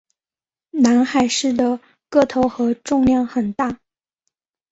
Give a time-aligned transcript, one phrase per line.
[0.71, 3.79] 南海狮的个头和重量很大。